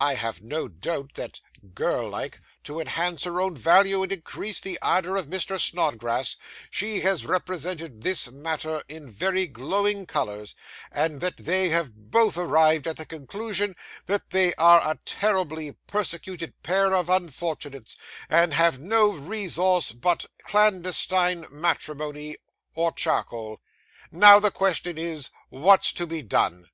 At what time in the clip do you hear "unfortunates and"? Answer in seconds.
17.08-18.54